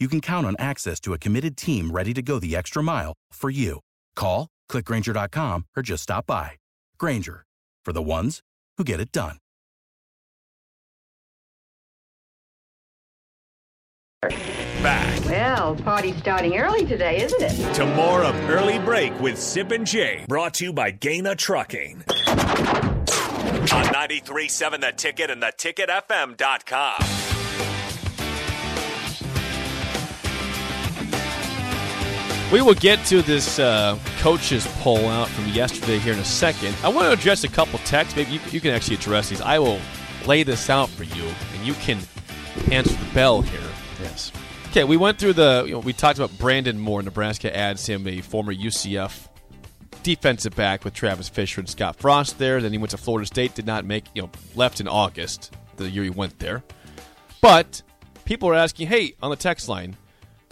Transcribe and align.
you 0.00 0.08
can 0.08 0.20
count 0.20 0.46
on 0.46 0.56
access 0.58 0.98
to 1.00 1.12
a 1.12 1.18
committed 1.18 1.56
team 1.56 1.90
ready 1.90 2.14
to 2.14 2.22
go 2.22 2.38
the 2.38 2.56
extra 2.56 2.82
mile 2.82 3.12
for 3.32 3.50
you. 3.50 3.80
Call, 4.16 4.48
clickgrainger.com, 4.70 5.66
or 5.76 5.82
just 5.82 6.02
stop 6.04 6.26
by. 6.26 6.52
Grainger, 6.98 7.44
for 7.84 7.92
the 7.92 8.02
ones 8.02 8.40
who 8.78 8.84
get 8.84 9.00
it 9.00 9.12
done. 9.12 9.36
Back 14.82 15.24
Well, 15.24 15.74
party's 15.76 16.16
starting 16.16 16.56
early 16.58 16.84
today, 16.84 17.22
isn't 17.22 17.42
it? 17.42 17.74
to 17.74 17.86
more 17.86 18.22
of 18.24 18.34
Early 18.50 18.78
Break 18.78 19.18
with 19.20 19.38
Sip 19.38 19.70
and 19.72 19.86
Jay, 19.86 20.24
brought 20.28 20.54
to 20.54 20.64
you 20.64 20.72
by 20.72 20.90
Gana 20.90 21.34
Trucking. 21.36 22.04
On 23.72 23.84
93.7 23.84 24.80
The 24.80 24.92
Ticket 24.96 25.30
and 25.30 25.42
theticketfm.com. 25.42 27.19
We 32.52 32.62
will 32.62 32.74
get 32.74 33.04
to 33.06 33.22
this 33.22 33.60
uh, 33.60 33.96
coaches 34.18 34.66
poll 34.80 35.06
out 35.06 35.28
from 35.28 35.46
yesterday 35.46 35.98
here 35.98 36.14
in 36.14 36.18
a 36.18 36.24
second. 36.24 36.74
I 36.82 36.88
want 36.88 37.06
to 37.06 37.12
address 37.12 37.44
a 37.44 37.48
couple 37.48 37.78
texts. 37.80 38.16
Maybe 38.16 38.32
you, 38.32 38.40
you 38.50 38.60
can 38.60 38.72
actually 38.72 38.96
address 38.96 39.28
these. 39.28 39.40
I 39.40 39.60
will 39.60 39.78
lay 40.26 40.42
this 40.42 40.68
out 40.68 40.88
for 40.88 41.04
you, 41.04 41.22
and 41.54 41.64
you 41.64 41.74
can 41.74 42.00
answer 42.72 42.92
the 42.92 43.14
bell 43.14 43.40
here. 43.40 43.60
Yes. 44.02 44.32
Okay, 44.70 44.82
we 44.82 44.96
went 44.96 45.20
through 45.20 45.34
the. 45.34 45.62
You 45.64 45.74
know, 45.74 45.78
we 45.78 45.92
talked 45.92 46.18
about 46.18 46.36
Brandon 46.38 46.76
Moore. 46.76 47.02
Nebraska 47.02 47.56
adds 47.56 47.86
him, 47.86 48.04
a 48.08 48.20
former 48.20 48.52
UCF 48.52 49.28
defensive 50.02 50.56
back 50.56 50.84
with 50.84 50.92
Travis 50.92 51.28
Fisher 51.28 51.60
and 51.60 51.68
Scott 51.68 52.00
Frost 52.00 52.38
there. 52.40 52.60
Then 52.60 52.72
he 52.72 52.78
went 52.78 52.90
to 52.90 52.96
Florida 52.96 53.26
State. 53.26 53.54
Did 53.54 53.66
not 53.66 53.84
make. 53.84 54.06
You 54.14 54.22
know, 54.22 54.30
left 54.56 54.80
in 54.80 54.88
August, 54.88 55.54
the 55.76 55.88
year 55.88 56.02
he 56.02 56.10
went 56.10 56.40
there. 56.40 56.64
But 57.40 57.80
people 58.24 58.48
are 58.48 58.54
asking, 58.54 58.88
hey, 58.88 59.14
on 59.22 59.30
the 59.30 59.36
text 59.36 59.68
line, 59.68 59.96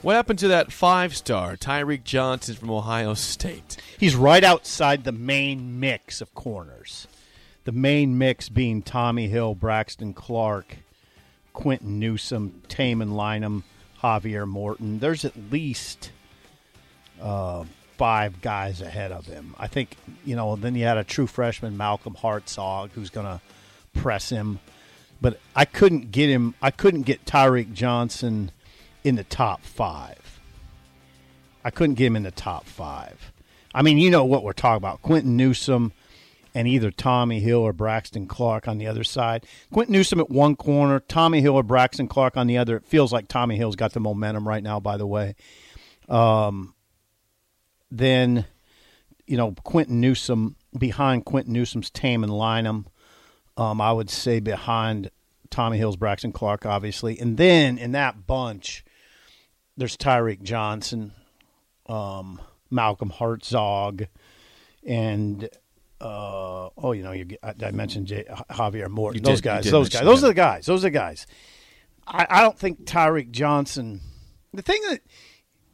what 0.02 0.14
happened 0.14 0.38
to 0.40 0.48
that 0.48 0.72
five 0.72 1.16
star 1.16 1.56
Tyreke 1.56 2.04
Johnson 2.04 2.54
from 2.54 2.70
Ohio 2.70 3.14
State? 3.14 3.76
He's 3.98 4.14
right 4.14 4.44
outside 4.44 5.04
the 5.04 5.12
main 5.12 5.80
mix 5.80 6.20
of 6.20 6.34
corners. 6.34 7.08
The 7.64 7.72
main 7.72 8.16
mix 8.16 8.48
being 8.48 8.82
Tommy 8.82 9.28
Hill, 9.28 9.54
Braxton 9.54 10.14
Clark, 10.14 10.78
Quinton 11.52 11.98
Newsome, 11.98 12.62
Tamon 12.68 13.12
Lynum, 13.12 13.64
Javier 14.02 14.46
Morton. 14.46 15.00
There's 15.00 15.24
at 15.24 15.34
least 15.50 16.12
uh, 17.20 17.64
five 17.96 18.40
guys 18.40 18.80
ahead 18.80 19.12
of 19.12 19.26
him. 19.26 19.54
I 19.58 19.66
think, 19.66 19.96
you 20.24 20.36
know, 20.36 20.56
then 20.56 20.76
you 20.76 20.84
had 20.84 20.96
a 20.96 21.04
true 21.04 21.26
freshman, 21.26 21.76
Malcolm 21.76 22.14
Hartzog, 22.14 22.90
who's 22.92 23.10
going 23.10 23.26
to 23.26 23.40
press 24.00 24.30
him. 24.30 24.60
But 25.20 25.40
I 25.56 25.64
couldn't 25.64 26.12
get 26.12 26.30
him, 26.30 26.54
I 26.62 26.70
couldn't 26.70 27.02
get 27.02 27.24
Tyreke 27.24 27.74
Johnson 27.74 28.52
in 29.08 29.16
the 29.16 29.24
top 29.24 29.62
five. 29.62 30.40
I 31.64 31.70
couldn't 31.70 31.96
get 31.96 32.06
him 32.06 32.16
in 32.16 32.22
the 32.22 32.30
top 32.30 32.66
five. 32.66 33.32
I 33.74 33.82
mean, 33.82 33.98
you 33.98 34.10
know 34.10 34.24
what 34.24 34.42
we're 34.42 34.52
talking 34.52 34.76
about. 34.76 35.02
Quinton 35.02 35.36
Newsome 35.36 35.92
and 36.54 36.66
either 36.66 36.90
Tommy 36.90 37.40
Hill 37.40 37.60
or 37.60 37.72
Braxton 37.72 38.26
Clark 38.26 38.66
on 38.68 38.78
the 38.78 38.86
other 38.86 39.04
side. 39.04 39.46
Quinton 39.72 39.92
Newsome 39.92 40.20
at 40.20 40.30
one 40.30 40.56
corner, 40.56 41.00
Tommy 41.00 41.40
Hill 41.40 41.54
or 41.54 41.62
Braxton 41.62 42.08
Clark 42.08 42.36
on 42.36 42.46
the 42.46 42.58
other. 42.58 42.76
It 42.76 42.86
feels 42.86 43.12
like 43.12 43.28
Tommy 43.28 43.56
Hill's 43.56 43.76
got 43.76 43.92
the 43.92 44.00
momentum 44.00 44.46
right 44.46 44.62
now, 44.62 44.80
by 44.80 44.96
the 44.96 45.06
way. 45.06 45.34
Um, 46.08 46.74
then, 47.90 48.46
you 49.26 49.36
know, 49.36 49.54
Quinton 49.62 50.00
Newsome 50.00 50.56
behind 50.76 51.24
Quinton 51.24 51.52
Newsome's 51.52 51.90
Tame 51.90 52.24
and 52.24 52.32
Lynham. 52.32 52.86
Um, 53.56 53.80
I 53.80 53.92
would 53.92 54.10
say 54.10 54.40
behind 54.40 55.10
Tommy 55.50 55.78
Hill's 55.78 55.96
Braxton 55.96 56.32
Clark, 56.32 56.64
obviously. 56.66 57.18
And 57.18 57.36
then 57.36 57.78
in 57.78 57.92
that 57.92 58.26
bunch, 58.26 58.84
there's 59.78 59.96
Tyreke 59.96 60.42
Johnson, 60.42 61.12
um, 61.86 62.40
Malcolm 62.70 63.10
Hartzog, 63.10 64.08
and 64.86 65.48
uh, 66.00 66.68
oh, 66.76 66.92
you 66.92 67.02
know, 67.02 67.12
you, 67.12 67.26
I, 67.42 67.54
I 67.62 67.70
mentioned 67.70 68.08
J, 68.08 68.24
Javier 68.50 68.88
Morton. 68.90 69.22
You 69.22 69.24
those 69.24 69.40
did- 69.40 69.44
guys, 69.44 69.70
those 69.70 69.88
guys, 69.88 70.02
those 70.02 70.22
are 70.24 70.28
the 70.28 70.34
guys. 70.34 70.66
Those 70.66 70.84
are 70.84 70.88
the 70.88 70.90
guys. 70.90 71.26
I, 72.06 72.26
I 72.28 72.42
don't 72.42 72.58
think 72.58 72.84
Tyreke 72.84 73.30
Johnson. 73.30 74.00
The 74.52 74.62
thing 74.62 74.80
that 74.88 75.00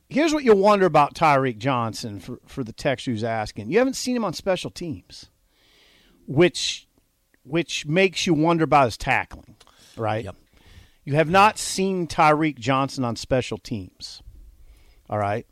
here's 0.08 0.34
what 0.34 0.44
you 0.44 0.54
wonder 0.54 0.84
about 0.86 1.14
Tyreke 1.14 1.58
Johnson 1.58 2.20
for 2.20 2.38
for 2.46 2.62
the 2.62 2.72
text 2.72 3.06
who's 3.06 3.24
asking. 3.24 3.70
You 3.70 3.78
haven't 3.78 3.94
seen 3.94 4.16
him 4.16 4.24
on 4.24 4.34
special 4.34 4.70
teams, 4.70 5.30
which 6.26 6.86
which 7.44 7.86
makes 7.86 8.26
you 8.26 8.34
wonder 8.34 8.64
about 8.64 8.86
his 8.86 8.96
tackling, 8.96 9.56
right? 9.96 10.24
Yep. 10.24 10.36
You 11.04 11.14
have 11.14 11.28
not 11.28 11.58
seen 11.58 12.06
Tyreke 12.06 12.58
Johnson 12.58 13.04
on 13.04 13.16
special 13.16 13.58
teams. 13.58 14.22
All 15.10 15.18
right. 15.18 15.46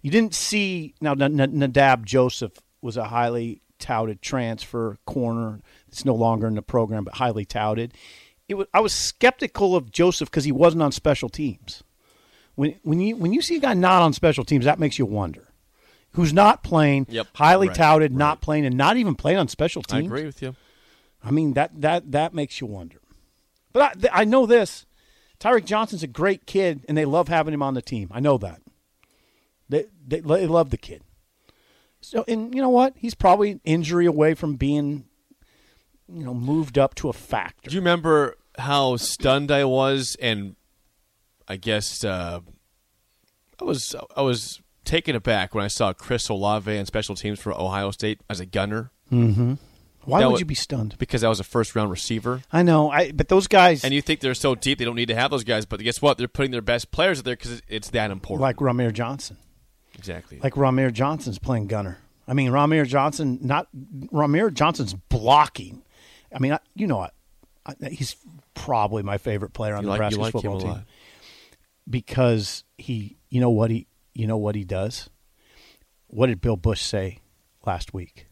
You 0.00 0.10
didn't 0.10 0.34
see 0.34 0.94
now. 1.00 1.14
Nadab 1.14 2.04
Joseph 2.04 2.52
was 2.80 2.96
a 2.96 3.04
highly 3.04 3.62
touted 3.78 4.20
transfer 4.20 4.98
corner. 5.06 5.60
It's 5.88 6.04
no 6.04 6.14
longer 6.14 6.48
in 6.48 6.56
the 6.56 6.62
program, 6.62 7.04
but 7.04 7.14
highly 7.14 7.44
touted. 7.44 7.94
It 8.48 8.54
was, 8.54 8.66
I 8.74 8.80
was 8.80 8.92
skeptical 8.92 9.76
of 9.76 9.92
Joseph 9.92 10.28
because 10.30 10.44
he 10.44 10.50
wasn't 10.52 10.82
on 10.82 10.90
special 10.90 11.28
teams. 11.28 11.84
When 12.56 12.74
when 12.82 13.00
you 13.00 13.16
when 13.16 13.32
you 13.32 13.40
see 13.40 13.56
a 13.56 13.60
guy 13.60 13.74
not 13.74 14.02
on 14.02 14.12
special 14.12 14.44
teams, 14.44 14.64
that 14.64 14.78
makes 14.80 14.98
you 14.98 15.06
wonder. 15.06 15.48
Who's 16.12 16.32
not 16.32 16.62
playing, 16.62 17.06
Yep. 17.08 17.28
highly 17.34 17.68
Right, 17.68 17.76
touted, 17.76 18.12
right. 18.12 18.18
not 18.18 18.40
playing, 18.42 18.66
and 18.66 18.76
not 18.76 18.96
even 18.98 19.14
playing 19.14 19.38
on 19.38 19.48
special 19.48 19.82
teams. 19.82 20.02
I 20.02 20.06
agree 20.06 20.24
with 20.26 20.42
you. 20.42 20.54
I 21.24 21.30
mean 21.30 21.54
that 21.54 21.80
that 21.80 22.10
that 22.12 22.34
makes 22.34 22.60
you 22.60 22.66
wonder. 22.66 22.98
But 23.72 23.82
I, 23.82 23.92
th- 23.94 24.12
I 24.12 24.24
know 24.24 24.46
this: 24.46 24.86
Tyreke 25.40 25.64
Johnson's 25.64 26.02
a 26.02 26.08
great 26.08 26.46
kid, 26.46 26.84
and 26.88 26.96
they 26.96 27.04
love 27.04 27.28
having 27.28 27.54
him 27.54 27.62
on 27.62 27.74
the 27.74 27.82
team. 27.82 28.08
I 28.12 28.20
know 28.20 28.38
that. 28.38 28.60
They 29.68 29.86
they, 30.06 30.20
they 30.20 30.46
love 30.46 30.70
the 30.70 30.76
kid. 30.76 31.02
So, 32.00 32.24
and 32.26 32.54
you 32.54 32.60
know 32.60 32.68
what? 32.68 32.94
He's 32.96 33.14
probably 33.14 33.60
injury 33.64 34.06
away 34.06 34.34
from 34.34 34.56
being, 34.56 35.04
you 36.08 36.24
know, 36.24 36.34
moved 36.34 36.76
up 36.76 36.94
to 36.96 37.08
a 37.08 37.12
factor. 37.12 37.70
Do 37.70 37.74
you 37.74 37.80
remember 37.80 38.36
how 38.58 38.96
stunned 38.96 39.50
I 39.50 39.64
was, 39.64 40.16
and 40.20 40.56
I 41.46 41.56
guess 41.56 42.04
uh, 42.04 42.40
I 43.60 43.64
was 43.64 43.94
I 44.16 44.22
was 44.22 44.60
taken 44.84 45.14
aback 45.14 45.54
when 45.54 45.64
I 45.64 45.68
saw 45.68 45.92
Chris 45.92 46.28
Olave 46.28 46.76
on 46.76 46.86
special 46.86 47.14
teams 47.14 47.38
for 47.38 47.52
Ohio 47.52 47.92
State 47.92 48.20
as 48.28 48.40
a 48.40 48.46
gunner 48.46 48.90
Why 50.04 50.26
would 50.26 50.40
you 50.40 50.46
be 50.46 50.54
stunned? 50.54 50.96
because 50.98 51.22
I 51.22 51.28
was 51.28 51.40
a 51.40 51.44
first 51.44 51.74
round 51.74 51.90
receiver. 51.90 52.42
I 52.52 52.62
know, 52.62 52.90
I 52.90 53.12
but 53.12 53.28
those 53.28 53.46
guys 53.46 53.84
And 53.84 53.94
you 53.94 54.02
think 54.02 54.20
they're 54.20 54.34
so 54.34 54.54
deep 54.54 54.78
they 54.78 54.84
don't 54.84 54.96
need 54.96 55.08
to 55.08 55.14
have 55.14 55.30
those 55.30 55.44
guys, 55.44 55.66
but 55.66 55.80
guess 55.80 56.02
what? 56.02 56.18
They're 56.18 56.28
putting 56.28 56.50
their 56.50 56.62
best 56.62 56.90
players 56.90 57.18
out 57.18 57.24
there 57.24 57.36
because 57.36 57.62
it's 57.68 57.90
that 57.90 58.10
important. 58.10 58.42
like 58.42 58.56
Ramir 58.56 58.92
Johnson. 58.92 59.36
exactly. 59.96 60.40
Like 60.42 60.54
Ramir 60.54 60.92
Johnson's 60.92 61.38
playing 61.38 61.68
gunner. 61.68 61.98
I 62.26 62.34
mean, 62.34 62.50
Ramir 62.50 62.86
Johnson 62.86 63.38
not 63.42 63.68
Ramir 64.12 64.52
Johnson's 64.52 64.94
blocking. 64.94 65.82
I 66.34 66.38
mean, 66.38 66.52
I, 66.52 66.58
you 66.74 66.86
know 66.86 66.98
what? 66.98 67.14
I, 67.66 67.74
he's 67.88 68.16
probably 68.54 69.02
my 69.02 69.18
favorite 69.18 69.52
player 69.52 69.74
on 69.74 69.82
you 69.82 69.86
the 69.86 69.90
like, 69.90 69.98
Nebraska 69.98 70.20
like 70.20 70.32
football 70.32 70.60
team 70.60 70.84
because 71.88 72.64
he, 72.78 73.16
you 73.28 73.40
know 73.40 73.50
what 73.50 73.70
he, 73.70 73.86
you 74.14 74.26
know 74.26 74.36
what 74.36 74.54
he 74.54 74.64
does. 74.64 75.10
what 76.08 76.26
did 76.26 76.40
Bill 76.40 76.56
Busch 76.56 76.80
say 76.80 77.18
last 77.64 77.92
week? 77.94 78.26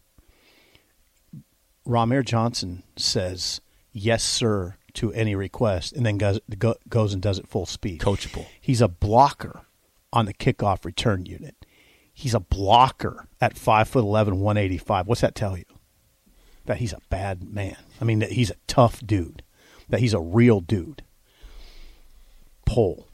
Ramir 1.87 2.23
Johnson 2.23 2.83
says 2.95 3.61
yes, 3.91 4.23
sir, 4.23 4.75
to 4.93 5.13
any 5.13 5.35
request, 5.35 5.93
and 5.93 6.05
then 6.05 6.17
goes, 6.17 6.39
go, 6.57 6.75
goes 6.89 7.13
and 7.13 7.21
does 7.21 7.39
it 7.39 7.47
full 7.47 7.65
speed. 7.65 8.01
Coachable. 8.01 8.45
He's 8.59 8.81
a 8.81 8.87
blocker 8.87 9.61
on 10.11 10.25
the 10.25 10.33
kickoff 10.33 10.85
return 10.85 11.25
unit. 11.25 11.65
He's 12.13 12.33
a 12.33 12.39
blocker 12.39 13.27
at 13.39 13.55
5'11", 13.55 14.33
185. 14.33 15.07
What's 15.07 15.21
that 15.21 15.35
tell 15.35 15.57
you? 15.57 15.65
That 16.65 16.77
he's 16.77 16.93
a 16.93 16.99
bad 17.09 17.43
man. 17.43 17.77
I 17.99 18.05
mean, 18.05 18.19
that 18.19 18.33
he's 18.33 18.51
a 18.51 18.55
tough 18.67 19.05
dude. 19.05 19.43
That 19.89 20.01
he's 20.01 20.13
a 20.13 20.19
real 20.19 20.59
dude. 20.59 21.03
Poll. 22.65 23.07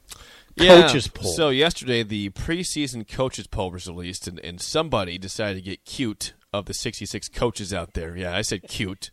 Coaches 0.57 1.07
poll. 1.07 1.31
So 1.31 1.49
yesterday, 1.49 2.01
the 2.01 2.31
preseason 2.31 3.07
coaches 3.07 3.45
poll 3.45 3.71
was 3.71 3.87
released, 3.87 4.27
and, 4.27 4.39
and 4.39 4.59
somebody 4.59 5.17
decided 5.19 5.63
to 5.63 5.69
get 5.69 5.85
cute 5.85 6.33
of 6.53 6.65
the 6.65 6.73
66 6.73 7.29
coaches 7.29 7.73
out 7.73 7.93
there. 7.93 8.15
Yeah, 8.15 8.35
I 8.35 8.41
said 8.41 8.63
cute. 8.67 9.11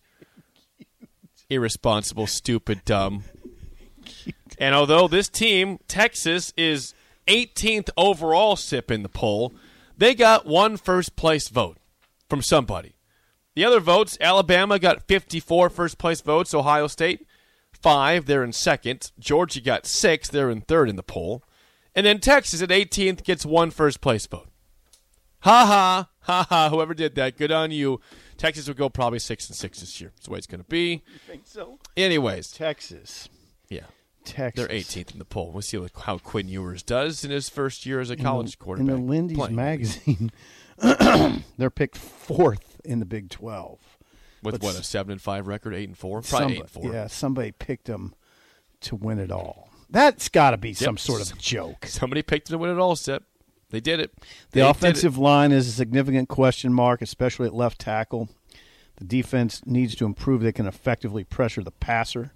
Irresponsible, 1.50 2.26
stupid, 2.26 2.84
dumb. 2.84 3.24
And 4.58 4.74
although 4.74 5.08
this 5.08 5.28
team, 5.28 5.78
Texas, 5.88 6.52
is 6.56 6.94
18th 7.26 7.90
overall 7.96 8.56
sip 8.56 8.90
in 8.90 9.02
the 9.02 9.08
poll, 9.08 9.52
they 9.96 10.14
got 10.14 10.46
one 10.46 10.76
first 10.76 11.16
place 11.16 11.48
vote 11.48 11.78
from 12.28 12.42
somebody. 12.42 12.96
The 13.54 13.64
other 13.64 13.80
votes, 13.80 14.18
Alabama 14.20 14.78
got 14.78 15.06
54 15.06 15.70
first 15.70 15.98
place 15.98 16.20
votes, 16.20 16.54
Ohio 16.54 16.86
State 16.86 17.26
five, 17.84 18.24
they're 18.24 18.42
in 18.42 18.52
second. 18.54 19.12
Georgia 19.18 19.60
got 19.60 19.84
six, 19.84 20.30
they're 20.30 20.48
in 20.48 20.62
third 20.62 20.88
in 20.88 20.96
the 20.96 21.02
poll. 21.02 21.42
And 21.94 22.06
then 22.06 22.18
Texas 22.18 22.62
at 22.62 22.70
18th 22.70 23.22
gets 23.22 23.44
one 23.44 23.70
first 23.70 24.00
place 24.00 24.26
vote. 24.26 24.48
Ha 25.44 25.66
ha, 25.66 26.08
ha 26.20 26.46
ha, 26.48 26.70
whoever 26.70 26.94
did 26.94 27.14
that, 27.16 27.36
good 27.36 27.52
on 27.52 27.70
you. 27.70 28.00
Texas 28.38 28.66
would 28.66 28.78
go 28.78 28.88
probably 28.88 29.18
six 29.18 29.46
and 29.48 29.54
six 29.54 29.80
this 29.80 30.00
year. 30.00 30.10
That's 30.14 30.26
the 30.26 30.32
way 30.32 30.38
it's 30.38 30.46
going 30.46 30.62
to 30.62 30.68
be. 30.68 31.02
You 31.12 31.18
think 31.26 31.42
so? 31.44 31.78
Anyways, 31.96 32.50
Texas. 32.50 33.28
yeah. 33.68 33.82
Texas. 34.24 34.66
They're 34.66 34.74
18th 34.74 35.12
in 35.12 35.18
the 35.18 35.26
poll. 35.26 35.52
We'll 35.52 35.60
see 35.60 35.78
how 35.96 36.16
Quinn 36.16 36.48
Ewers 36.48 36.82
does 36.82 37.26
in 37.26 37.30
his 37.30 37.50
first 37.50 37.84
year 37.84 38.00
as 38.00 38.08
a 38.08 38.16
college 38.16 38.46
in 38.46 38.50
the, 38.58 38.64
quarterback. 38.64 38.94
In 38.94 39.00
the 39.00 39.06
Lindy's 39.06 39.36
playing. 39.36 39.54
magazine, 39.54 40.32
they're 41.58 41.68
picked 41.68 41.98
fourth 41.98 42.80
in 42.84 43.00
the 43.00 43.04
Big 43.04 43.28
12. 43.28 43.78
with 44.42 44.54
but 44.54 44.62
what 44.62 44.78
a 44.78 44.82
seven 44.82 45.12
and 45.12 45.20
five 45.20 45.46
record, 45.46 45.74
eight 45.74 45.88
and 45.88 45.98
four, 45.98 46.22
probably 46.22 46.54
eight 46.54 46.60
and 46.60 46.70
four. 46.70 46.90
Yeah, 46.90 47.06
somebody 47.06 47.52
picked 47.52 47.84
them 47.84 48.14
to 48.80 48.96
win 48.96 49.18
it 49.18 49.30
all. 49.30 49.68
That's 49.90 50.30
got 50.30 50.52
to 50.52 50.56
be 50.56 50.72
some 50.72 50.96
sort 50.96 51.20
of 51.20 51.38
joke. 51.38 51.84
Somebody 51.86 52.22
picked 52.22 52.48
them 52.48 52.54
to 52.54 52.58
win 52.58 52.70
it 52.70 52.78
all. 52.78 52.96
Sip. 52.96 53.24
They 53.74 53.80
did 53.80 53.98
it. 53.98 54.12
The 54.16 54.26
They 54.52 54.60
did 54.60 54.70
offensive 54.70 55.18
line 55.18 55.50
is 55.50 55.66
a 55.66 55.72
significant 55.72 56.28
question 56.28 56.72
mark, 56.72 57.02
especially 57.02 57.48
at 57.48 57.54
left 57.54 57.80
tackle. 57.80 58.28
The 58.98 59.04
defense 59.04 59.62
needs 59.66 59.96
to 59.96 60.04
improve. 60.04 60.42
They 60.42 60.52
can 60.52 60.66
effectively 60.66 61.24
pressure 61.24 61.64
the 61.64 61.72
passer. 61.72 62.32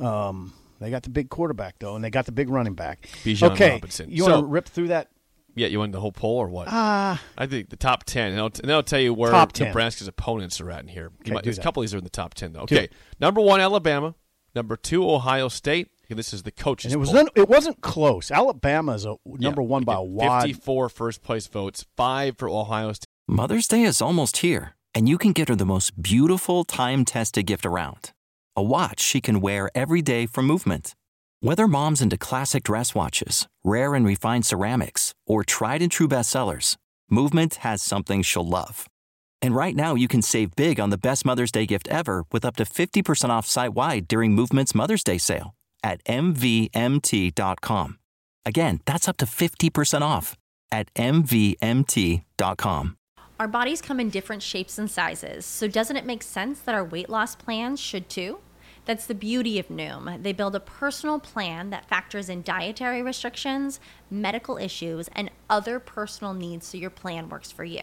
Um, 0.00 0.52
they 0.80 0.90
got 0.90 1.04
the 1.04 1.10
big 1.10 1.30
quarterback 1.30 1.78
though, 1.78 1.94
and 1.94 2.04
they 2.04 2.10
got 2.10 2.26
the 2.26 2.32
big 2.32 2.50
running 2.50 2.74
back. 2.74 3.08
Bijan 3.24 3.52
okay, 3.52 3.70
Robinson. 3.74 4.10
you 4.10 4.24
want 4.24 4.40
to 4.40 4.44
rip 4.44 4.68
through 4.68 4.88
that? 4.88 5.10
Yeah, 5.54 5.68
you 5.68 5.78
want 5.78 5.92
the 5.92 6.00
whole 6.00 6.10
poll 6.10 6.36
or 6.36 6.48
what? 6.48 6.66
Ah, 6.68 7.22
I 7.38 7.46
think 7.46 7.70
the 7.70 7.76
top 7.76 8.02
ten, 8.02 8.32
and 8.32 8.40
I'll, 8.40 8.50
and 8.60 8.72
I'll 8.72 8.82
tell 8.82 9.00
you 9.00 9.14
where 9.14 9.30
Top 9.30 9.52
10. 9.52 9.68
Nebraska's 9.68 10.08
opponents 10.08 10.60
are 10.60 10.70
at 10.70 10.82
in 10.82 10.88
here. 10.88 11.12
Okay, 11.20 11.32
might- 11.32 11.46
a 11.46 11.62
couple 11.62 11.80
of 11.80 11.84
these 11.84 11.94
are 11.94 11.98
in 11.98 12.04
the 12.04 12.10
top 12.10 12.34
ten 12.34 12.52
though. 12.52 12.62
Okay, 12.62 12.84
it. 12.84 12.92
number 13.20 13.40
one 13.40 13.60
Alabama, 13.60 14.16
number 14.54 14.76
two 14.76 15.08
Ohio 15.08 15.48
State. 15.48 15.88
And 16.08 16.18
this 16.18 16.32
is 16.32 16.42
the 16.44 16.50
coaches. 16.52 16.92
and 16.92 16.98
it 16.98 17.00
was 17.00 17.10
poll. 17.10 17.28
it 17.34 17.48
wasn't 17.48 17.80
close. 17.80 18.30
Alabama 18.30 18.92
is 18.92 19.04
a 19.04 19.16
number 19.26 19.62
Yeah, 19.62 19.68
one 19.68 19.84
by 19.84 19.94
get 19.94 20.00
a 20.00 20.04
wad. 20.04 20.42
Fifty-four 20.42 20.88
first 20.88 21.22
place 21.22 21.46
votes, 21.46 21.84
five 21.96 22.36
for 22.38 22.48
Ohio 22.48 22.92
State. 22.92 23.06
Mother's 23.28 23.66
Day 23.66 23.82
is 23.82 24.00
almost 24.00 24.38
here, 24.38 24.74
and 24.94 25.08
you 25.08 25.18
can 25.18 25.32
get 25.32 25.48
her 25.48 25.56
the 25.56 25.66
most 25.66 26.00
beautiful 26.00 26.64
time 26.64 27.04
tested 27.04 27.46
gift 27.46 27.66
around 27.66 28.12
a 28.58 28.62
watch 28.62 29.00
she 29.00 29.20
can 29.20 29.40
wear 29.40 29.70
every 29.74 30.00
day 30.00 30.24
from 30.26 30.46
Movement. 30.46 30.94
Whether 31.40 31.68
mom's 31.68 32.00
into 32.00 32.16
classic 32.16 32.62
dress 32.64 32.94
watches, 32.94 33.46
rare 33.62 33.94
and 33.94 34.06
refined 34.06 34.46
ceramics, 34.46 35.12
or 35.26 35.44
tried 35.44 35.82
and 35.82 35.92
true 35.92 36.08
bestsellers, 36.08 36.76
Movement 37.10 37.56
has 37.56 37.82
something 37.82 38.22
she'll 38.22 38.48
love. 38.48 38.86
And 39.42 39.54
right 39.54 39.76
now, 39.76 39.94
you 39.94 40.08
can 40.08 40.22
save 40.22 40.56
big 40.56 40.80
on 40.80 40.88
the 40.88 40.96
best 40.96 41.26
Mother's 41.26 41.52
Day 41.52 41.66
gift 41.66 41.86
ever 41.88 42.24
with 42.32 42.44
up 42.46 42.56
to 42.56 42.64
50% 42.64 43.28
off 43.28 43.46
site 43.46 43.74
wide 43.74 44.08
during 44.08 44.32
Movement's 44.32 44.74
Mother's 44.74 45.04
Day 45.04 45.18
sale 45.18 45.54
at 45.86 46.02
MVMT.com. 46.04 47.98
Again, 48.44 48.80
that's 48.86 49.08
up 49.08 49.16
to 49.18 49.24
50% 49.24 50.02
off 50.02 50.36
at 50.72 50.92
MVMT.com. 50.94 52.96
Our 53.38 53.48
bodies 53.48 53.80
come 53.80 54.00
in 54.00 54.10
different 54.10 54.42
shapes 54.42 54.78
and 54.78 54.90
sizes, 54.90 55.46
so 55.46 55.68
doesn't 55.68 55.96
it 55.96 56.06
make 56.06 56.22
sense 56.22 56.60
that 56.60 56.74
our 56.74 56.84
weight 56.84 57.08
loss 57.08 57.36
plans 57.36 57.78
should 57.78 58.08
too? 58.08 58.38
That's 58.84 59.06
the 59.06 59.14
beauty 59.14 59.58
of 59.58 59.68
Noom. 59.68 60.22
They 60.22 60.32
build 60.32 60.56
a 60.56 60.60
personal 60.60 61.20
plan 61.20 61.70
that 61.70 61.88
factors 61.88 62.28
in 62.28 62.42
dietary 62.42 63.02
restrictions, 63.02 63.78
medical 64.10 64.56
issues, 64.56 65.08
and 65.12 65.30
other 65.48 65.78
personal 65.78 66.34
needs 66.34 66.66
so 66.66 66.78
your 66.78 66.90
plan 66.90 67.28
works 67.28 67.52
for 67.52 67.64
you. 67.64 67.82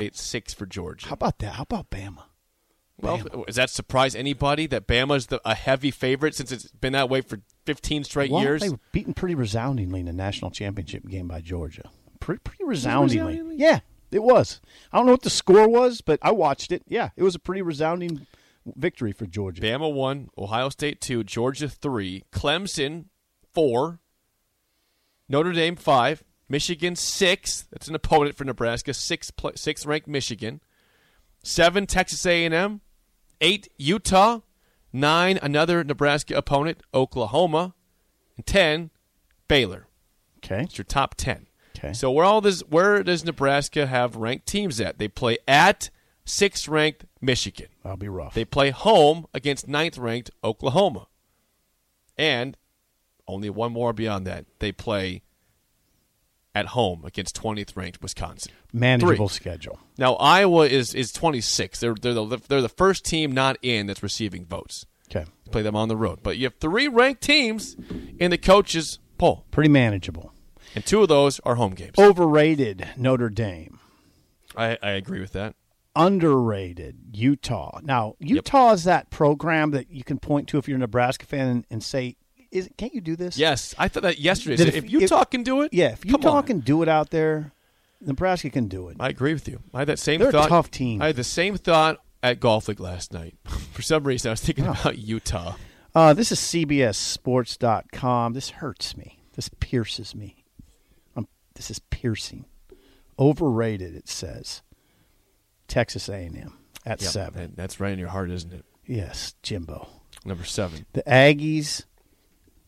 Eight 0.00 0.16
six 0.16 0.52
for 0.54 0.66
Georgia. 0.66 1.08
How 1.08 1.14
about 1.14 1.38
that? 1.40 1.54
How 1.54 1.62
about 1.62 1.90
Bama? 1.90 2.24
Well, 3.00 3.18
Bama. 3.18 3.46
does 3.46 3.56
that 3.56 3.70
surprise 3.70 4.14
anybody 4.14 4.66
that 4.66 4.86
Bama's 4.86 5.26
the, 5.28 5.40
a 5.44 5.54
heavy 5.54 5.90
favorite 5.90 6.34
since 6.34 6.50
it's 6.50 6.68
been 6.72 6.94
that 6.94 7.08
way 7.08 7.20
for 7.20 7.40
15 7.66 8.04
straight 8.04 8.30
Well, 8.30 8.42
years? 8.42 8.60
They 8.62 8.70
were 8.70 8.80
beaten 8.92 9.14
pretty 9.14 9.34
resoundingly 9.36 10.00
in 10.00 10.06
the 10.06 10.12
national 10.12 10.50
championship 10.50 11.06
game 11.06 11.28
by 11.28 11.40
Georgia. 11.40 11.88
Pretty, 12.18 12.40
pretty 12.40 12.64
resoundingly. 12.64 13.34
resoundingly? 13.34 13.56
Yeah, 13.56 13.80
it 14.10 14.22
was. 14.22 14.60
I 14.92 14.96
don't 14.96 15.06
know 15.06 15.12
what 15.12 15.22
the 15.22 15.30
score 15.30 15.68
was, 15.68 16.00
but 16.00 16.18
I 16.22 16.32
watched 16.32 16.72
it. 16.72 16.82
Yeah, 16.88 17.10
it 17.16 17.22
was 17.22 17.36
a 17.36 17.38
pretty 17.38 17.62
resounding 17.62 18.26
victory 18.76 19.12
for 19.12 19.26
Georgia. 19.26 19.62
Bama 19.62 19.92
one, 19.92 20.28
Ohio 20.36 20.68
State 20.68 21.00
two, 21.00 21.22
Georgia 21.22 21.68
three, 21.68 22.24
Clemson 22.32 23.04
four, 23.54 24.00
Notre 25.28 25.52
Dame 25.52 25.76
five, 25.76 26.24
Michigan 26.48 26.96
six. 26.96 27.62
That's 27.70 27.88
an 27.88 27.94
opponent 27.94 28.36
for 28.36 28.44
Nebraska. 28.44 28.94
Six 28.94 29.30
pl- 29.30 29.52
six 29.56 29.84
ranked 29.84 30.08
Michigan. 30.08 30.60
Seven 31.42 31.86
Texas 31.86 32.26
A 32.26 32.44
and 32.44 32.52
M, 32.52 32.80
eight 33.40 33.68
Utah, 33.76 34.40
nine 34.92 35.38
another 35.40 35.84
Nebraska 35.84 36.36
opponent 36.36 36.82
Oklahoma, 36.92 37.74
and 38.36 38.44
ten 38.44 38.90
Baylor. 39.46 39.86
Okay. 40.38 40.62
It's 40.62 40.78
your 40.78 40.84
top 40.84 41.14
ten. 41.14 41.46
Okay. 41.76 41.92
So 41.92 42.10
where 42.10 42.24
all 42.24 42.40
this 42.40 42.60
where 42.62 43.02
does 43.04 43.24
Nebraska 43.24 43.86
have 43.86 44.16
ranked 44.16 44.46
teams 44.46 44.80
at? 44.80 44.98
They 44.98 45.08
play 45.08 45.38
at 45.46 45.90
sixth 46.24 46.66
ranked 46.66 47.04
Michigan. 47.20 47.68
That'll 47.82 47.96
be 47.96 48.08
rough. 48.08 48.34
They 48.34 48.44
play 48.44 48.70
home 48.70 49.26
against 49.32 49.68
ninth 49.68 49.96
ranked 49.96 50.30
Oklahoma. 50.42 51.06
And 52.16 52.56
only 53.28 53.48
one 53.48 53.72
more 53.72 53.92
beyond 53.92 54.26
that. 54.26 54.46
They 54.58 54.72
play 54.72 55.22
at 56.58 56.66
home 56.66 57.04
against 57.04 57.40
20th 57.40 57.76
ranked 57.76 58.02
Wisconsin. 58.02 58.52
Manageable 58.72 59.28
Three. 59.28 59.34
schedule. 59.36 59.78
Now 59.96 60.14
Iowa 60.14 60.66
is 60.66 60.94
is 60.94 61.12
26. 61.12 61.80
They're 61.80 61.94
they're 61.94 62.14
the, 62.14 62.38
they're 62.48 62.62
the 62.62 62.68
first 62.68 63.04
team 63.04 63.32
not 63.32 63.56
in 63.62 63.86
that's 63.86 64.02
receiving 64.02 64.44
votes. 64.44 64.84
Okay. 65.10 65.24
Play 65.50 65.62
them 65.62 65.76
on 65.76 65.88
the 65.88 65.96
road. 65.96 66.18
But 66.22 66.36
you 66.36 66.44
have 66.44 66.56
three 66.60 66.88
ranked 66.88 67.22
teams 67.22 67.76
in 68.18 68.30
the 68.30 68.38
coaches 68.38 68.98
poll, 69.16 69.44
Pretty 69.50 69.70
manageable. 69.70 70.32
and 70.74 70.84
two 70.84 71.00
of 71.02 71.08
those 71.08 71.40
are 71.40 71.54
home 71.54 71.74
games. 71.74 71.94
Overrated 71.98 72.88
Notre 72.96 73.30
Dame. 73.30 73.78
I, 74.56 74.76
I 74.82 74.90
agree 74.90 75.20
with 75.20 75.32
that. 75.32 75.54
Underrated 75.96 76.96
Utah. 77.12 77.80
Now, 77.82 78.14
Utah 78.18 78.72
is 78.72 78.84
that 78.84 79.10
program 79.10 79.70
that 79.72 79.90
you 79.90 80.02
can 80.04 80.18
point 80.18 80.48
to 80.48 80.58
if 80.58 80.66
you're 80.68 80.76
a 80.76 80.80
Nebraska 80.80 81.26
fan 81.26 81.48
and, 81.48 81.66
and 81.70 81.82
say, 81.82 82.16
"Is 82.50 82.68
can't 82.76 82.94
you 82.94 83.00
do 83.00 83.16
this?" 83.16 83.36
Yes, 83.38 83.74
I 83.78 83.88
thought 83.88 84.02
that 84.04 84.18
yesterday. 84.18 84.56
That 84.56 84.72
So 84.72 84.76
if- 84.78 84.84
if, 84.84 84.90
Utah 84.90 85.22
if- 85.22 85.30
can 85.30 85.42
do 85.42 85.62
it, 85.62 85.72
Yeah, 85.72 85.92
if 85.92 86.04
Utah 86.04 86.36
on. 86.38 86.42
can 86.44 86.60
do 86.60 86.82
it 86.82 86.88
out 86.88 87.10
there, 87.10 87.52
Nebraska 88.00 88.50
can 88.50 88.68
do 88.68 88.88
it. 88.88 88.96
I 89.00 89.08
agree 89.08 89.32
with 89.34 89.48
you. 89.48 89.60
I 89.74 89.80
had 89.80 89.88
that 89.88 89.98
same 89.98 90.20
They're 90.20 90.28
a 90.28 90.32
thought. 90.32 90.48
tough 90.48 90.70
team. 90.70 91.02
I 91.02 91.06
had 91.08 91.16
the 91.16 91.24
same 91.24 91.56
thought 91.56 92.00
at 92.22 92.40
golf 92.40 92.68
league 92.68 92.80
last 92.80 93.12
night. 93.12 93.36
For 93.72 93.82
some 93.82 94.04
reason, 94.04 94.28
I 94.28 94.32
was 94.32 94.40
thinking 94.40 94.66
about 94.66 94.98
Utah. 94.98 95.56
Uh, 95.94 96.12
this 96.14 96.30
is 96.30 96.38
CBSSports.com. 96.38 98.32
This 98.32 98.50
hurts 98.50 98.96
me. 98.96 99.20
This 99.34 99.48
pierces 99.60 100.14
me. 100.14 100.44
Um, 101.16 101.28
this 101.54 101.70
is 101.70 101.78
piercing. 101.78 102.44
Overrated, 103.18 103.94
it 103.94 104.08
says. 104.08 104.62
Texas 105.66 106.08
A&M 106.08 106.54
at 106.86 107.00
Yep, 107.02 107.10
seven. 107.10 107.52
that's 107.56 107.80
right 107.80 107.92
in 107.92 107.98
your 107.98 108.08
heart, 108.08 108.30
isn't 108.30 108.52
it? 108.52 108.64
Yes, 108.86 109.34
Jimbo. 109.42 109.88
Number 110.24 110.44
seven. 110.44 110.86
The 110.92 111.02
Aggies, 111.02 111.84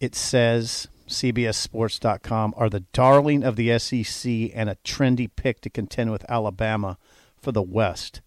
it 0.01 0.15
says, 0.15 0.89
CBSSports.com, 1.09 2.55
are 2.57 2.71
the 2.71 2.81
darling 2.93 3.43
of 3.43 3.57
the 3.57 3.79
SEC 3.79 4.31
and 4.55 4.71
a 4.71 4.77
trendy 4.85 5.29
pick 5.35 5.61
to 5.63 5.71
contend 5.71 6.11
with 6.13 6.29
Alabama 6.31 6.99
for 7.41 7.53
the 7.53 7.63
West. 7.63 8.21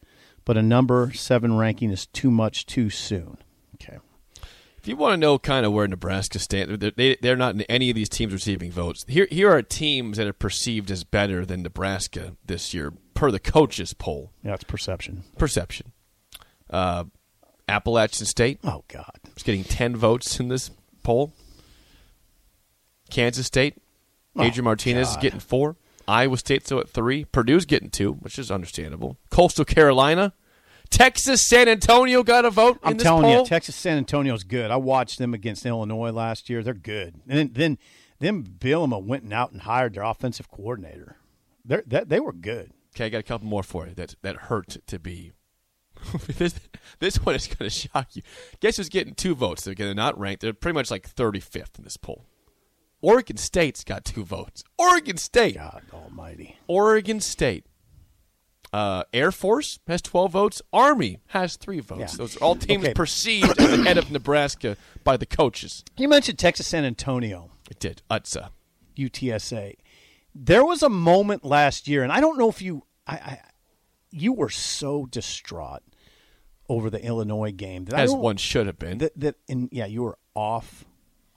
But 0.45 0.57
a 0.57 0.61
number 0.61 1.11
seven 1.13 1.57
ranking 1.57 1.89
is 1.89 2.05
too 2.07 2.29
much 2.29 2.65
too 2.65 2.89
soon. 2.89 3.37
Okay. 3.75 3.97
If 4.77 4.87
you 4.89 4.97
want 4.97 5.13
to 5.13 5.17
know 5.17 5.39
kind 5.39 5.65
of 5.65 5.71
where 5.71 5.87
Nebraska 5.87 6.39
stands, 6.39 6.77
they're, 6.79 6.91
they, 6.91 7.15
they're 7.21 7.37
not 7.37 7.55
in 7.55 7.61
any 7.63 7.89
of 7.89 7.95
these 7.95 8.09
teams 8.09 8.33
receiving 8.33 8.69
votes. 8.69 9.05
Here, 9.07 9.27
here 9.31 9.49
are 9.49 9.61
teams 9.61 10.17
that 10.17 10.27
are 10.27 10.33
perceived 10.33 10.91
as 10.91 11.05
better 11.05 11.45
than 11.45 11.63
Nebraska 11.63 12.35
this 12.45 12.73
year 12.73 12.91
per 13.13 13.31
the 13.31 13.39
coaches 13.39 13.93
poll. 13.93 14.33
Yeah, 14.43 14.55
it's 14.55 14.65
perception. 14.65 15.23
Perception. 15.37 15.93
Uh, 16.69 17.05
Appalachian 17.69 18.25
State 18.25 18.59
Oh, 18.65 18.83
God. 18.89 19.19
it's 19.31 19.43
getting 19.43 19.63
10 19.63 19.95
votes 19.95 20.37
in 20.41 20.49
this 20.49 20.69
poll. 21.01 21.33
Kansas 23.09 23.47
State, 23.47 23.77
oh, 24.35 24.43
Adrian 24.43 24.65
Martinez 24.65 25.11
is 25.11 25.17
getting 25.17 25.39
four. 25.39 25.75
Iowa 26.07 26.37
State's 26.37 26.69
so 26.69 26.79
at 26.79 26.89
three. 26.89 27.25
Purdue's 27.25 27.65
getting 27.65 27.89
two, 27.89 28.13
which 28.13 28.37
is 28.37 28.51
understandable. 28.51 29.17
Coastal 29.29 29.65
Carolina. 29.65 30.33
Texas, 30.89 31.47
San 31.47 31.67
Antonio 31.67 32.21
got 32.21 32.45
a 32.45 32.51
vote 32.51 32.77
I'm 32.83 32.97
telling 32.97 33.23
poll. 33.23 33.39
you, 33.39 33.45
Texas 33.45 33.75
San 33.75 33.97
Antonio's 33.97 34.43
good. 34.43 34.69
I 34.69 34.75
watched 34.75 35.17
them 35.17 35.33
against 35.33 35.65
Illinois 35.65 36.11
last 36.11 36.49
year. 36.49 36.61
They're 36.61 36.73
good. 36.75 37.15
And 37.27 37.39
then, 37.39 37.51
then 37.53 37.77
them 38.19 38.43
Bielema 38.43 39.03
went 39.03 39.31
out 39.33 39.51
and 39.51 39.61
hired 39.61 39.95
their 39.95 40.03
offensive 40.03 40.51
coordinator. 40.51 41.17
They're, 41.65 41.83
that, 41.87 42.09
they 42.09 42.19
were 42.19 42.33
good. 42.33 42.71
Okay, 42.95 43.05
I 43.05 43.09
got 43.09 43.19
a 43.19 43.23
couple 43.23 43.47
more 43.47 43.63
for 43.63 43.87
you 43.87 43.95
that 43.95 44.15
that 44.21 44.35
hurt 44.35 44.77
to 44.85 44.99
be. 44.99 45.31
this 46.37 46.53
this 46.99 47.15
one 47.17 47.33
is 47.33 47.47
going 47.47 47.69
to 47.69 47.69
shock 47.69 48.15
you. 48.15 48.21
Guess 48.59 48.77
who's 48.77 48.89
getting 48.89 49.15
two 49.15 49.33
votes? 49.33 49.63
They're 49.63 49.73
getting 49.73 49.95
not 49.95 50.19
ranked. 50.19 50.41
They're 50.41 50.53
pretty 50.53 50.75
much 50.75 50.91
like 50.91 51.09
35th 51.11 51.79
in 51.79 51.85
this 51.85 51.97
poll. 51.97 52.25
Oregon 53.03 53.37
State's 53.37 53.83
got 53.83 54.05
two 54.05 54.23
votes. 54.23 54.63
Oregon 54.79 55.17
State. 55.17 55.55
God 55.55 55.83
almighty. 55.93 56.57
Oregon 56.67 57.19
State. 57.19 57.65
Uh, 58.71 59.03
Air 59.13 59.31
Force 59.31 59.77
has 59.87 60.01
12 60.01 60.31
votes. 60.31 60.61
Army 60.71 61.19
has 61.27 61.57
three 61.57 61.79
votes. 61.81 62.13
Yeah. 62.13 62.17
Those 62.17 62.37
are 62.37 62.39
all 62.39 62.55
teams 62.55 62.85
Okay. 62.85 62.93
perceived 62.93 63.59
as 63.59 63.79
ahead 63.79 63.97
of 63.99 64.09
Nebraska 64.09 64.77
by 65.03 65.17
the 65.17 65.27
coaches. 65.27 65.83
You 65.97 66.07
mentioned 66.07 66.39
Texas 66.39 66.65
San 66.67 66.85
Antonio. 66.85 67.51
It 67.69 67.77
did. 67.77 68.01
Utsa. 68.09 68.49
UTSA. 68.95 69.75
There 70.33 70.65
was 70.65 70.81
a 70.81 70.89
moment 70.89 71.43
last 71.43 71.87
year, 71.87 72.03
and 72.03 72.11
I 72.11 72.19
don't 72.21 72.39
know 72.39 72.49
if 72.49 72.61
you, 72.61 72.83
I, 73.05 73.13
I 73.15 73.41
you 74.11 74.31
were 74.33 74.49
so 74.49 75.05
distraught 75.05 75.83
over 76.69 76.89
the 76.89 77.03
Illinois 77.03 77.51
game 77.51 77.85
that 77.85 77.99
As 77.99 78.11
one 78.13 78.37
should 78.37 78.65
have 78.65 78.79
been. 78.79 78.99
That, 78.99 79.19
that 79.19 79.35
and 79.49 79.69
yeah, 79.71 79.85
you 79.85 80.01
were 80.03 80.17
off, 80.33 80.85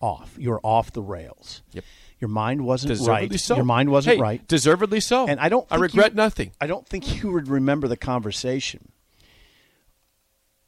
off. 0.06 0.34
You 0.38 0.50
were 0.50 0.60
off 0.60 0.92
the 0.92 1.02
rails. 1.02 1.62
Yep. 1.72 1.84
Your 2.20 2.28
mind 2.28 2.64
wasn't 2.64 2.88
Deservedly 2.94 3.28
right. 3.28 3.40
so. 3.40 3.56
Your 3.56 3.64
mind 3.64 3.90
wasn't 3.90 4.16
Hey, 4.16 4.22
right. 4.22 4.48
Deservedly 4.48 5.00
so. 5.00 5.26
And 5.26 5.38
I 5.38 5.48
don't. 5.48 5.66
I 5.70 5.76
regret 5.76 6.12
you- 6.12 6.16
nothing. 6.16 6.52
I 6.60 6.66
don't 6.66 6.86
think 6.88 7.22
you 7.22 7.32
would 7.32 7.48
remember 7.48 7.88
the 7.88 7.96
conversation. 7.96 8.92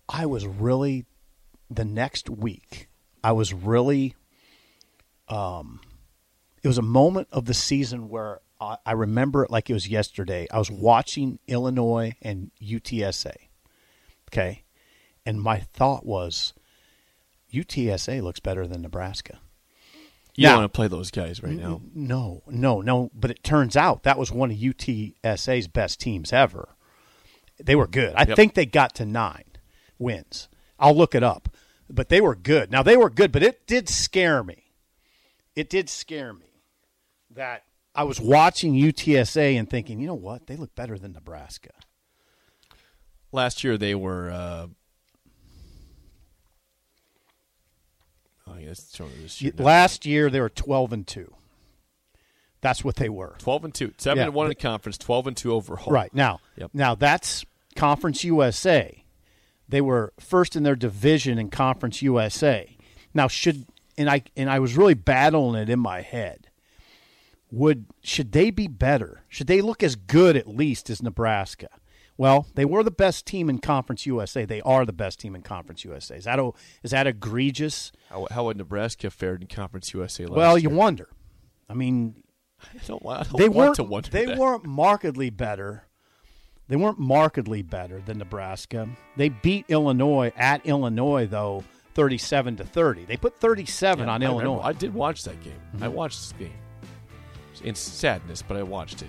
I 0.08 0.26
was 0.26 0.46
really, 0.46 1.04
the 1.70 1.84
next 1.84 2.28
week, 2.30 2.88
I 3.22 3.32
was 3.32 3.52
really. 3.54 4.14
Um, 5.28 5.80
it 6.62 6.68
was 6.68 6.78
a 6.78 6.82
moment 6.82 7.28
of 7.30 7.44
the 7.44 7.54
season 7.54 8.08
where 8.08 8.40
I, 8.60 8.76
I 8.84 8.92
remember 8.92 9.44
it 9.44 9.50
like 9.50 9.68
it 9.70 9.74
was 9.74 9.88
yesterday. 9.88 10.46
I 10.50 10.58
was 10.58 10.70
watching 10.70 11.38
Illinois 11.46 12.14
and 12.22 12.50
UTSA. 12.62 13.34
Okay, 14.30 14.64
and 15.24 15.40
my 15.40 15.58
thought 15.60 16.04
was, 16.04 16.52
UTSA 17.52 18.22
looks 18.22 18.40
better 18.40 18.66
than 18.66 18.82
Nebraska. 18.82 19.38
You 20.34 20.44
Now- 20.44 20.50
don't 20.52 20.60
want 20.62 20.72
to 20.72 20.76
play 20.76 20.88
those 20.88 21.10
guys 21.10 21.42
right 21.42 21.54
now. 21.54 21.80
No, 21.94 22.42
no, 22.46 22.80
no. 22.80 23.10
But 23.14 23.30
it 23.32 23.42
turns 23.42 23.76
out 23.76 24.04
that 24.04 24.18
was 24.18 24.30
one 24.30 24.50
of 24.52 24.56
UTSA's 24.56 25.66
best 25.66 25.98
teams 26.00 26.32
ever. 26.32 26.68
They 27.58 27.74
were 27.74 27.88
good. 27.88 28.14
I 28.14 28.24
Yep. 28.24 28.36
think 28.36 28.54
they 28.54 28.66
got 28.66 28.94
to 28.96 29.04
nine 29.04 29.44
wins. 29.98 30.48
I'll 30.78 30.94
look 30.94 31.14
it 31.14 31.24
up. 31.24 31.48
But 31.90 32.08
they 32.08 32.20
were 32.20 32.36
good. 32.36 32.70
Now, 32.70 32.82
they 32.82 32.96
were 32.96 33.10
good, 33.10 33.32
but 33.32 33.42
it 33.42 33.66
did 33.66 33.88
scare 33.88 34.44
me. 34.44 34.64
It 35.56 35.68
did 35.70 35.88
scare 35.88 36.32
me 36.34 36.46
that 37.30 37.64
I 37.94 38.04
was 38.04 38.20
watching 38.20 38.74
UTSA 38.74 39.56
and 39.58 39.68
thinking, 39.68 39.98
you 39.98 40.06
know 40.06 40.14
what? 40.14 40.46
They 40.46 40.54
look 40.54 40.74
better 40.76 40.98
than 40.98 41.12
Nebraska. 41.14 41.70
Last 43.32 43.64
year 43.64 43.76
they 43.76 43.94
were. 43.94 44.30
Uh, 44.30 44.66
showing 48.74 49.12
this 49.22 49.40
year. 49.42 49.52
now. 49.58 49.64
Last 49.64 50.06
year, 50.06 50.30
they 50.30 50.40
were 50.40 50.48
12 50.50 50.92
and 50.92 51.06
2. 51.06 51.34
That's 52.60 52.82
what 52.84 52.96
they 52.96 53.08
were. 53.08 53.36
Twelve 53.38 53.64
and 53.64 53.72
two, 53.72 53.92
seven 53.98 54.18
Yeah, 54.18 54.24
and 54.24 54.34
one 54.34 54.46
in 54.46 54.50
but- 54.50 54.58
the 54.58 54.62
conference, 54.62 54.98
twelve 54.98 55.28
and 55.28 55.36
two 55.36 55.52
overall. 55.52 55.92
Right 55.92 56.12
now, 56.12 56.40
Yep. 56.56 56.70
now 56.74 56.96
that's 56.96 57.44
Conference 57.76 58.24
USA. 58.24 59.04
They 59.68 59.80
were 59.80 60.12
first 60.18 60.56
in 60.56 60.64
their 60.64 60.74
division 60.74 61.38
in 61.38 61.50
Conference 61.50 62.02
USA. 62.02 62.76
Now 63.14 63.28
should 63.28 63.64
and 63.96 64.10
I 64.10 64.22
and 64.36 64.50
I 64.50 64.58
was 64.58 64.76
really 64.76 64.94
battling 64.94 65.54
it 65.62 65.70
in 65.70 65.78
my 65.78 66.00
head. 66.00 66.48
Would 67.52 67.86
should 68.02 68.32
they 68.32 68.50
be 68.50 68.66
better? 68.66 69.22
Should 69.28 69.46
they 69.46 69.60
look 69.60 69.84
as 69.84 69.94
good 69.94 70.36
at 70.36 70.48
least 70.48 70.90
as 70.90 71.00
Nebraska? 71.00 71.68
Well, 72.18 72.48
they 72.56 72.64
were 72.64 72.82
the 72.82 72.90
best 72.90 73.26
team 73.26 73.48
in 73.48 73.60
Conference 73.60 74.04
USA. 74.04 74.44
They 74.44 74.60
are 74.62 74.84
the 74.84 74.92
best 74.92 75.20
team 75.20 75.34
in 75.36 75.42
Conference 75.42 75.84
USA. 75.84 76.16
Is 76.16 76.24
that 76.24 76.38
a, 76.40 76.50
is 76.82 76.90
that 76.90 77.06
egregious? 77.06 77.92
How, 78.10 78.26
how 78.30 78.44
would 78.46 78.56
Nebraska 78.56 79.08
fared 79.08 79.40
in 79.40 79.46
Conference 79.46 79.94
USA 79.94 80.26
last 80.26 80.36
well, 80.36 80.58
year? 80.58 80.68
you 80.68 80.76
wonder. 80.76 81.08
I 81.70 81.74
mean, 81.74 82.24
I 82.60 82.86
don't, 82.86 83.06
I 83.06 83.22
don't 83.22 83.36
they 83.36 83.48
want 83.48 83.56
weren't 83.56 83.76
to 83.76 83.84
wonder 83.84 84.10
they 84.10 84.24
that. 84.26 84.36
weren't 84.36 84.64
markedly 84.64 85.30
better. 85.30 85.84
They 86.66 86.76
weren't 86.76 86.98
markedly 86.98 87.62
better 87.62 88.00
than 88.04 88.18
Nebraska. 88.18 88.88
They 89.16 89.28
beat 89.28 89.64
Illinois 89.68 90.32
at 90.36 90.66
Illinois 90.66 91.26
though, 91.26 91.62
thirty-seven 91.94 92.56
to 92.56 92.64
thirty. 92.64 93.04
They 93.04 93.16
put 93.16 93.38
thirty-seven 93.40 94.06
Yeah, 94.06 94.12
on 94.14 94.22
I. 94.22 94.26
Illinois. 94.26 94.58
Mm-hmm. 94.58 94.66
I 94.66 94.72
did 94.72 94.92
watch 94.92 95.22
that 95.24 95.40
game. 95.42 95.54
I 95.80 95.88
watched 95.88 96.18
this 96.18 96.32
game. 96.32 96.52
In 97.64 97.74
sadness, 97.74 98.42
but 98.42 98.56
I 98.56 98.62
watched 98.64 99.02
it. 99.02 99.08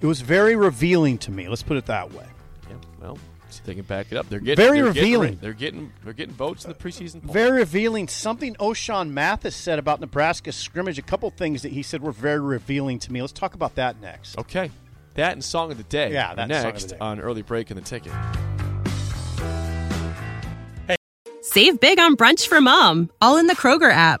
It 0.00 0.06
was 0.06 0.20
very 0.20 0.54
revealing 0.56 1.18
to 1.18 1.30
me. 1.30 1.48
Let's 1.48 1.62
put 1.62 1.76
it 1.76 1.86
that 1.86 2.12
way. 2.12 2.24
Yeah, 2.68 2.76
well, 3.00 3.18
see 3.50 3.62
they 3.64 3.74
can 3.74 3.84
back 3.84 4.06
it 4.12 4.16
up. 4.16 4.28
They're 4.28 4.38
getting 4.38 4.64
Very 4.64 4.78
they're 4.78 4.86
revealing. 4.86 5.30
re- 5.32 5.38
they're 5.40 5.52
getting 5.52 5.92
they're 6.04 6.12
getting 6.12 6.34
votes 6.34 6.64
in 6.64 6.70
the 6.70 6.76
preseason. 6.76 7.22
poll. 7.24 7.32
Very 7.32 7.58
revealing. 7.58 8.06
Something 8.08 8.54
Ochaun 8.56 9.10
Mathis 9.10 9.56
said 9.56 9.78
about 9.78 10.00
Nebraska 10.00 10.52
scrimmage. 10.52 10.98
A 10.98 11.02
couple 11.02 11.28
things 11.30 11.62
that 11.62 11.72
he 11.72 11.82
said 11.82 12.00
were 12.02 12.12
very 12.12 12.40
revealing 12.40 12.98
to 13.00 13.12
me. 13.12 13.20
Let's 13.20 13.32
talk 13.32 13.54
about 13.54 13.74
that 13.74 14.00
next. 14.00 14.38
Okay, 14.38 14.70
that 15.14 15.32
and 15.32 15.42
song 15.44 15.72
of 15.72 15.78
the 15.78 15.84
day. 15.84 16.12
Yeah, 16.12 16.32
are 16.32 16.36
that's 16.36 16.52
song 16.52 16.58
of 16.66 16.72
next 16.74 16.82
the 16.84 16.90
day. 16.90 16.98
on 17.00 17.20
early 17.20 17.42
break 17.42 17.70
in 17.72 17.76
the 17.76 17.82
ticket. 17.82 18.12
Hey, 20.86 20.96
Save 21.42 21.80
big 21.80 21.98
on 21.98 22.16
brunch 22.16 22.46
for 22.46 22.60
mom, 22.60 23.10
all 23.20 23.36
in 23.36 23.46
the 23.48 23.56
Kroger 23.56 23.90
app. 23.90 24.20